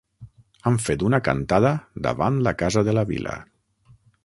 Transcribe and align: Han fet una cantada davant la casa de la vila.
Han 0.69 0.79
fet 0.85 1.03
una 1.09 1.19
cantada 1.27 1.75
davant 2.07 2.41
la 2.49 2.55
casa 2.65 2.85
de 2.91 2.99
la 3.01 3.07
vila. 3.13 3.37